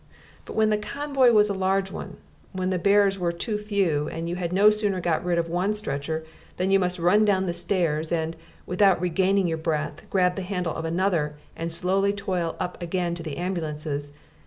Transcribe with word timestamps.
But 0.45 0.55
when 0.55 0.71
the 0.71 0.79
convoy 0.79 1.29
was 1.29 1.47
a 1.47 1.53
large 1.53 1.91
one, 1.91 2.17
when 2.53 2.71
the 2.71 2.79
bearers 2.79 3.19
were 3.19 3.31
too 3.31 3.59
few 3.59 4.09
and 4.11 4.27
you 4.27 4.35
had 4.35 4.51
no 4.51 4.71
sooner 4.71 4.99
got 4.99 5.23
rid 5.23 5.37
of 5.37 5.47
one 5.47 5.75
stretcher 5.75 6.25
than 6.57 6.71
you 6.71 6.79
must 6.79 6.97
run 6.97 7.23
down 7.23 7.45
the 7.45 7.53
stairs 7.53 8.11
and, 8.11 8.35
without 8.65 8.99
regaining 8.99 9.45
your 9.47 9.59
breath, 9.59 10.01
grab 10.09 10.35
the 10.37 10.41
handle 10.41 10.73
of 10.73 10.85
another 10.85 11.35
and 11.55 11.71
slowly 11.71 12.13
toil 12.13 12.55
up 12.59 12.81
again 12.81 13.13
to 13.13 13.21
the 13.21 13.37
ambulances 13.37 14.11